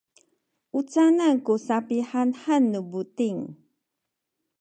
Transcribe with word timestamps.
u 0.77 0.79
canan 0.91 1.35
ku 1.45 1.53
sapihanhan 1.65 2.63
nu 2.71 2.79
buting? 2.91 3.39